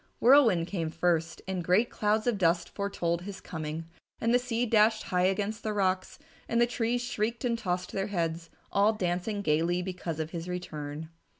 Whirlwind 0.19 0.65
came 0.65 0.89
first 0.89 1.43
and 1.47 1.63
great 1.63 1.91
clouds 1.91 2.25
of 2.25 2.39
dust 2.39 2.69
foretold 2.69 3.21
his 3.21 3.39
coming, 3.39 3.87
and 4.19 4.33
the 4.33 4.39
sea 4.39 4.65
dashed 4.65 5.03
high 5.03 5.25
against 5.27 5.61
the 5.61 5.73
rocks, 5.73 6.17
and 6.49 6.59
the 6.59 6.65
trees 6.65 7.03
shrieked 7.03 7.45
and 7.45 7.55
tossed 7.55 7.91
their 7.91 8.07
heads, 8.07 8.49
all 8.71 8.93
dancing 8.93 9.43
gaily 9.43 9.83
because 9.83 10.19
of 10.19 10.31
his 10.31 10.49
return. 10.49 11.09